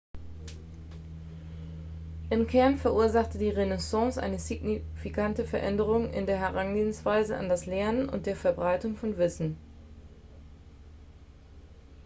[2.31, 8.25] im kern verursachte die renaissance eine signifikante veränderung in der herangehensweise an das lernen und
[8.25, 9.57] der verbreitung von wissen